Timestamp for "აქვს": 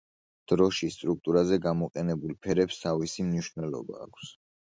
4.09-4.35